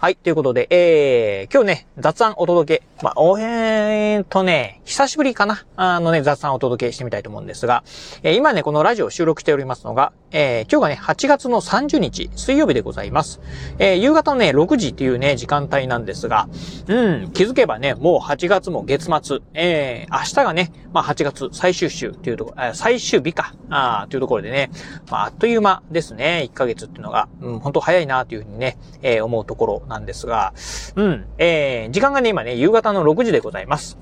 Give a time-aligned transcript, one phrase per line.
[0.00, 2.88] はい、ということで、えー、今日ね、雑談お届け。
[3.02, 7.82] まあ、おへーとね、久しぶりかなあのね、雑談お届けしてみたいと思うんですが、
[8.22, 13.40] えー、今ね、このラジオ収録しておりますのが、えー、今日がね、8月の30日、水曜日でございます。
[13.80, 16.48] えー、夕方のね、6時っていうね、時間帯なんですが、
[16.86, 24.70] うん、気づけばね、もう8月も月末、えー、明日がね、まあ8月最終週っていうところ、最終日か、あというところでね、
[25.10, 30.52] まあ、あっという間ですね、1ヶ月っていうのが、うん、本当早いなというふうにね、えー、思うところなんですが、
[30.96, 33.98] うん、えー、時間がね、今ね、夕方の6時でございます。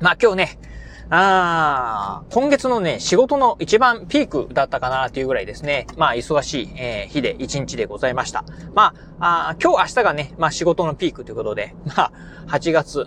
[0.00, 0.58] まあ今日ね、
[1.12, 5.88] あ今月のね、仕事の一番ピークだったかなっていうぐらいですね。
[5.96, 8.44] まあ、忙しい、えー、日で、一日でございました。
[8.74, 12.12] まあ、あ今日明日がね、まあ仕事のピークということで、まあ、
[12.46, 13.02] 8月、う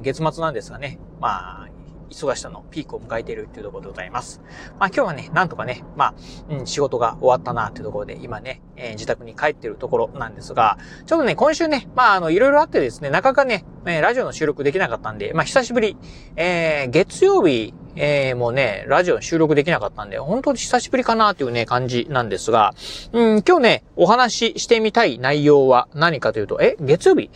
[0.00, 1.68] ん、月末なんですがね、まあ、
[2.14, 4.40] 忙しさのピークを迎えているっていうところでございます。
[4.78, 6.14] まあ今日はね、なんとかね、まあ、
[6.48, 15.96] うん、仕事が終わったなというところで、今ね、えー、自宅に帰ってるところなんですが、ちょっとね、今週ね、まああの、いろいろあってですね、なかなかね、えー、ラジオの収録できなかったんで、まあ久しぶり、
[16.36, 22.74] えー、月曜日、えー、もうね、ラジオ収録できなかったんで、本当に久しぶりかなっていうね、感じなんですが、
[23.12, 27.30] うん、今日ね、お話ししてみたい内容は何かというと、え、月曜日？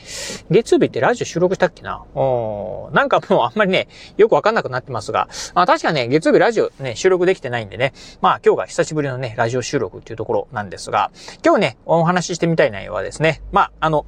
[0.50, 2.02] 月曜日ってラジオ収録したっけな？
[2.14, 11.12] おなんかもうあんまりね、よくわかんなくなってますが、まあ確かね、月曜日ラジオね、収録できてないんでね、まあ今日が久しぶりのね、ラジオ収録っていうところなんですが、
[11.44, 14.06] 今日ね、お話ししてみたい内容はですね、まああの、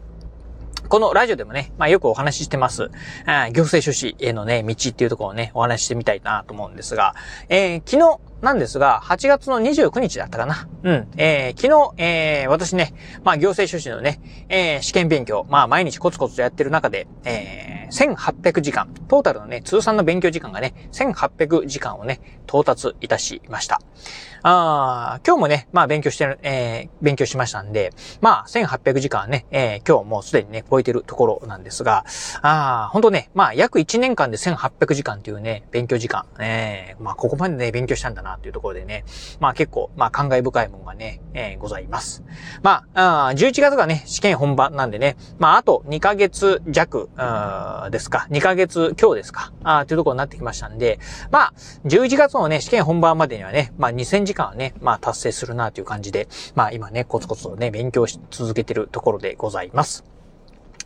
[0.91, 2.91] このラジオでもね、まあよくお話ししてます、
[3.25, 7.15] あ行政書士へのね、道っていうところをね、お話ししてみたいなと思うんですが、
[7.49, 10.69] えー、昨日なんですが、8月の29日だったかな。
[10.83, 11.09] うん。
[11.17, 12.93] えー、昨日、えー、私ね、
[13.23, 23.81] まあ行政書士のね、えー、試験勉強、まあ毎日コツコツやってる中で、えー、1800時間、トータルのね、通算の勉強時間がね、1800時間をね、到達いたしました。
[24.43, 32.05] あ今日もね、まあ勉強してる、えー、勉強しましたんで、まあ1800時間ね、えー、今日もうすでにね、超えてるところなんですが、
[32.43, 39.05] あ本当ね、まあ約1年間で1800時間っていうね、勉強時間、えー、まあここまでね、勉強したんだなっていうところでね、
[39.41, 42.25] まあ結構、まあ感慨深いものがね、えー、ございます。
[42.63, 47.11] まあ、あ11月がね、試験本番なんでね、まああと2ヶ月弱、
[47.89, 50.99] ですか、2ヶ月今日ですか、あというところになってきましたんで、
[51.31, 51.53] まあ、
[51.87, 60.05] 11月のね、試験本番までにはね、まあ2000時間はね、まあ達成するなという感じで、まあ今ね、コツコツとね、勉強し続けてるところでございます。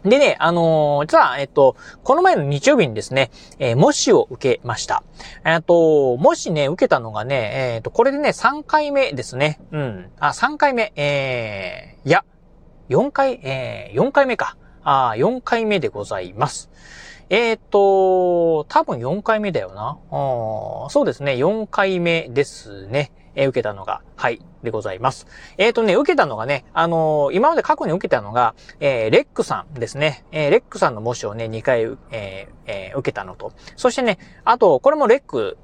[0.04, 5.02] でね、あのー、実は、えっと、この前の日曜日にですね、えー、模試を受けました。
[5.46, 9.60] えっと、模試ね、受けたのがね、えっと、これでね、3回目ですね。
[9.72, 10.10] うん。
[10.20, 12.24] あ、3回目、えー、いや、
[12.90, 14.58] 4回、えー、4回目か。
[14.84, 16.70] あ4回目でございます。
[17.30, 19.98] えっ、と、多分4回目だよな。
[20.90, 23.10] そうですね、4回目ですね。
[23.36, 25.26] え、受けたのが、はい、でございます。
[25.58, 30.24] えっ、ー、とね、受けたのがね、あのー、今まで過去に受けたのが、えー、レックさんですね。
[30.30, 33.52] えー、レックさんの模試をね、2回、ええ、受けたのと。
[33.76, 35.58] そしてね、あと、これもレック、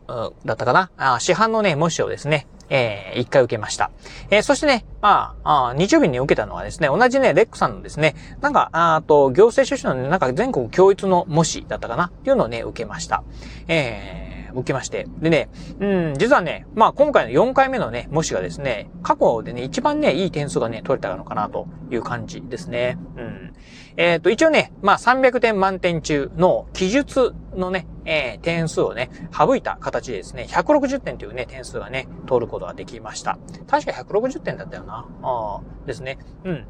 [0.44, 3.90] だったかなあ市販のね、模試をですね、えー、一回受けました。
[4.30, 13.22] えー、そしてね、まあ、あ日曜日に受けたのはですね、同じね、レックさんのですね、なんか、あと、行政書士のね、なんか全国共一の模試だったかなっていうのをね、受けました。
[13.68, 15.06] えー受けまして。
[15.20, 22.98] でね、うん、実はね、まあ今回の4回目のね、模試がですね、過去でね、一番ね、いい点数がね、取れたのかなという感じですね。
[23.16, 23.54] うん。
[23.96, 33.38] えっ、ー、と、一応ね、まあ300点満点中の記述のね、えー、点数をね、省いた形でですね、160点というね、点数がね、通ることができました。
[33.66, 35.06] 確か160点だったよな。
[35.22, 36.18] ああですね。
[36.44, 36.66] うん。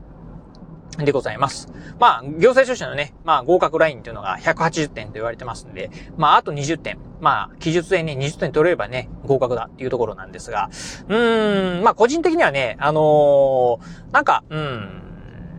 [1.05, 1.69] でございます。
[1.99, 6.99] まあ、行政書士のね、まあ、合格ラインというのが180点と言われてますんで、まあ、あと20点。
[7.21, 10.71] まあ、記述でね、20点取れればね、合格だっていうところなんですが、
[11.09, 13.81] うーん、まあ、個人的にはね、あのー、
[14.13, 15.03] なんか、うん、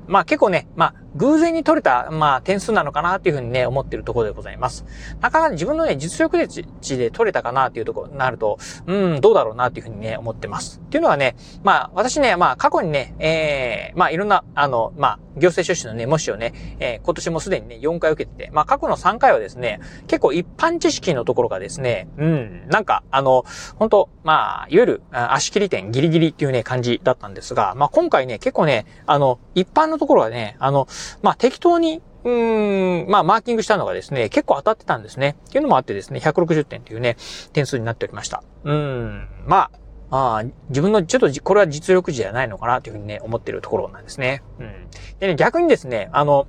[0.08, 4.86] まあ結構ね、まあ偶然に取れた、まあ点数なのかなっていうふうにね、思ってるところでございます。
[5.20, 10.82] なかなか自分のね、実力値で取れたかなっていうところになると、うん、どうだろうなっていうふうにね、思ってます。
[10.84, 30.88] っていうのはね、まあ私ね、まあ過去にね、ええー、まあいろんな、あの、まあ行政書士のね、模試をね、えー、今年もすでにね、4回受けてて、まあ過去の3回はですね、結構一般知識のところがですね、うん、なんか、あの、本当まあ、いわゆる足切り点ギリギリっていうね、感じだったんですが、まあ今回ね、結構ね、あの、一般のところはね、あの、
[31.22, 35.38] まあ、適当にうーん、まあ、マーキングしたのがですね、結構当たってたんですね。
[35.50, 37.18] っていうのもあってですね、160点というね、
[37.54, 38.44] 点数になっておりました。
[38.64, 39.72] うん、ま
[40.12, 44.44] あ、ああ、自分のちょっとこれは実力値じゃないのかなというふうにね、思ってるところなんですね。
[44.60, 44.88] うん。
[45.20, 46.48] でね、逆にですね、あの、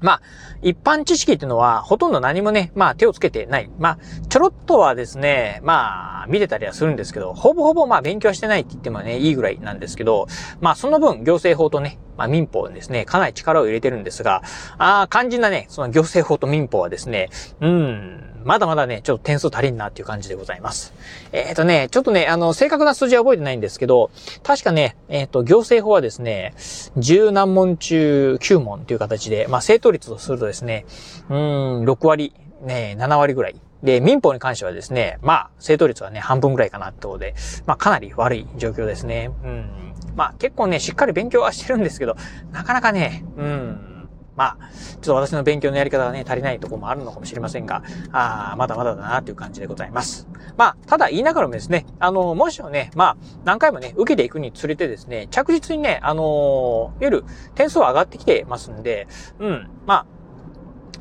[0.00, 0.22] まあ、
[0.62, 3.70] 一般知識っていうのは、ほとんど何もね、まあ手をつけてない。
[3.78, 3.98] まあ、
[4.28, 10.26] ちょろっとはですね、まあ、見てたりはするんですけど、ほぼほぼまあ勉強してないって言ってもね、いいぐらいなんですけど、
[10.60, 14.42] まあその分、行政法とね、まあ民法ですね、かなり力を入れてるんですが、
[14.78, 17.30] ああ、肝心なね、その行政法と民法はですね、
[17.60, 20.92] うん、まだまだね、ちょっと点数足りんなっていう感じでございます。
[21.32, 24.10] えっ、ー、とね、ちょっとね、あの、正確な数字は覚えてないんですけど、
[24.42, 26.52] 確かね、えっ、ー、と、行政法はですね、
[26.98, 30.86] 10何問中9問っていう形で、まあ、正答率とするとですね、
[31.28, 31.36] うん、
[31.84, 33.60] 6割、ね、7割ぐらい。
[33.82, 37.34] で、民法に関してはですね、まあ、正答率はね、半分ぐらいかなってことで、
[37.66, 39.30] まあ、かなり悪い状況ですね。
[39.44, 39.70] うん。
[40.16, 42.16] まあ、結構ね、しっかり勉強はしてるんですけど、
[42.50, 43.93] なかなかね、うん、
[44.36, 47.82] まあ、ちょっと私の勉強のやり方がね、足りないとこもあるのかもしれませんが、
[48.12, 50.28] ああ、まだまだだなという感じでございます。
[50.56, 59.06] まあ、ただ言いながらもですね、あの、もしもね、まあ、何回もね、受けていくにつれてですね、着実にね、あのいわゆる点数は上がってきてますんで、
[59.38, 60.06] うん、まあ、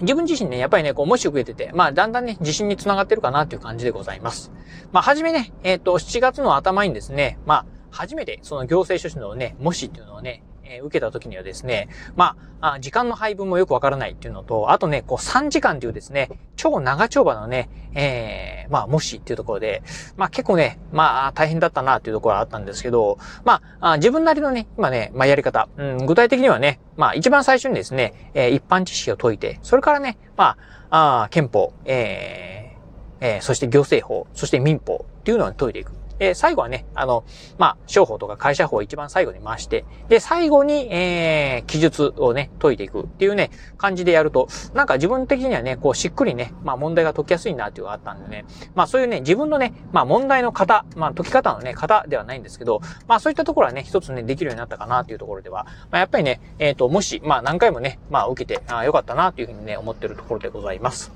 [0.02, 4.52] 自分自身ね、やっぱりね、こう、もし増えてて、まあ、だんだんね、自信につながってるかなという感じでございます。
[4.92, 19.84] まあ、はじめね、えっ、ー、と、7月の頭にですね、まあ、初めてその行政書士のね、模試っていうのをね、え、受けた時にはですね、まあ、時間の配分もよくわからないっていうのと、あとね、こう3時間というですね、超長丁場のね、えー、まあ、もしっていうところで、
[20.16, 30.58] まあ結構ね、まあ大変だったなっていうところはあったんですけど、まあ、自分なりのね、今ね、まあやり方、うん、具体的にはね、まあ一番最初にですね、え、一般知識を解いて、それからね、ま
[30.90, 36.03] あ、あ憲法、えー、えー、そして行政法、そして民法っていうのを解いていく。
[36.24, 37.24] え最後はね、あの、
[37.58, 61.12] まあ、商法とか会社法を一番最後に回して、で、最後に、えー、記述をね、解いていくっていうね、感じでやると、なんか自分的にはね、こう、しっくりね、まあ、問題が解きやすいなっていうのがあったんでね、まあ、そういうね、自分のね、まあ、問題の型、まあ、解き方のね、型ではないんですけど、まあ、そういったところはね、一つね、できるようになったかなっていうところでは、まあ、やっぱりね、えっ、ー、と、もし、まあ、何回もね、まあ、受けて、あよかったなというふうにね、思ってるところでございます。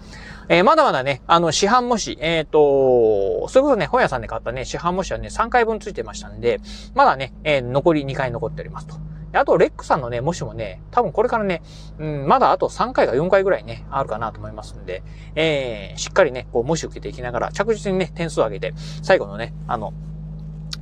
[0.50, 6.62] えー、まだまだね、あの、市販模試、えっ、ー、と、それこそね、本屋さんで買ったね、市販模試はね、3回分ついてましたんで、
[6.96, 8.96] まだね、えー、残り2回残っておりますと。
[9.34, 11.62] あと、レックさんのね、もしもね、多分これからね、
[12.00, 15.04] うん、まだあと3回か4回ぐらいね、あるかなと思いますんで、
[15.36, 18.74] えー、しっかりね、こう、模試受けていきながら、着実にね、点数を上げて、
[19.04, 19.94] 最後のね、あの、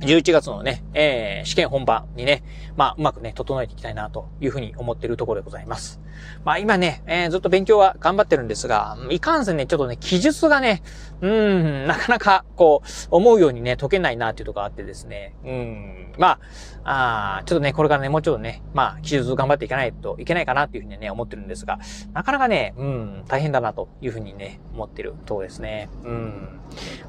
[0.00, 2.42] 11月のね、えー、試験本番にね、
[2.76, 6.00] まあ、うまくね、整えていきたいなというふうに思っているところでございます。
[6.44, 10.82] まあ、今ね、えー、ずっと勉強は頑張ってるんですが、いかんせんね、ちょっとね、記述がね、
[11.20, 16.38] うん、なかなか、こう、思うようにね、解けないなっていうところがあってですね、うん、ま
[16.84, 21.78] あ、あちょっとね、これからね、もうちょっとね、まあ、記述頑張っていかないといけないかなっていうふうにね、思ってるんですが、
[22.12, 25.88] なかなかね、うん、大変だなというふうにね、思ってるところですね。
[26.04, 26.60] うん。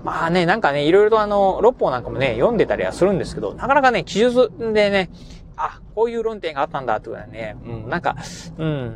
[0.04, 5.10] まあね、なんかね、いろいろとあの、六法なんかもね、読んでたりりはするんですけど、なかなかね、記述でね、
[5.56, 8.16] あ、こういう論点があったんだってことはね、うん、なんか、
[8.58, 8.96] うん、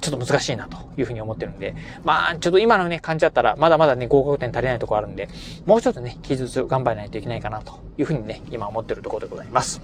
[0.00, 1.74] ちょっと難しいなというふうに思ってるんで、
[2.04, 5.28] まあ、ちょっと今のね、感じだったら、まだまだね、合格点足りないところあるんで、
[5.66, 9.80] もうちょっとね、記述頑張らないといけないかなというふうにね、今思ってるところでございます。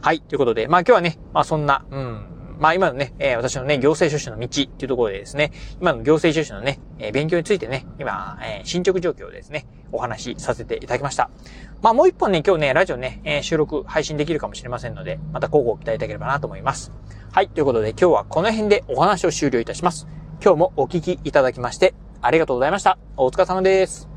[0.00, 2.26] はい、ということで、まあ今日はね、まあそんな、うん、
[2.58, 11.30] まあ今のね、え、私のね、行政書士の道っていうところでですね、今の行政書士のね、え、勉強についてね、今、え、進捗状況をですね、お話しさせていただきました。
[11.82, 16.92] まあもう一本ね、今日ね、ラジオね、え、収録、配信できるかもしれませんので、また交互期待いただければなと思います。
[17.32, 20.06] はい、ということで今日はこの辺でお話を終了いたします。
[20.42, 22.98] 今日もお聞きいただきまして、ありがとうございました。
[23.16, 24.13] お疲れ様です。